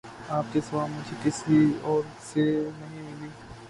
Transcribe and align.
آپ 0.29 0.53
کے 0.53 0.59
سوا 0.61 0.85
مجھے 0.85 1.15
کسی 1.23 1.59
اور 1.81 2.01
سے 2.23 2.41
نہیں 2.79 3.01
ملی 3.01 3.29